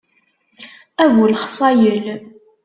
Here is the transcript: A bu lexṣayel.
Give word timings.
A 1.03 1.05
bu 1.13 1.23
lexṣayel. 1.33 2.01